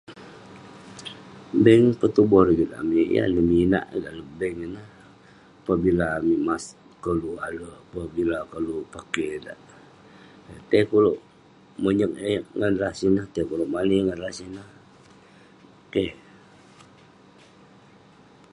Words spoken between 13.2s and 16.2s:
tai keh ulouk mani ngan rah sineh..keh..